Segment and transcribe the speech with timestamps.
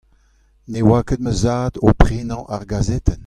[0.71, 3.19] Ne oa ket ma zad o prenañ ar gazetenn.